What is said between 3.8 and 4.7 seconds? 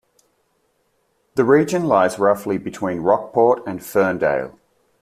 Ferndale.